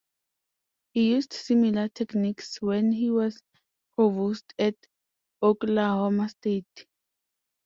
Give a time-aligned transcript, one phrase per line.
[0.93, 3.39] He used similar techniques when he was
[3.93, 4.73] provost at
[5.43, 6.87] Oklahoma State.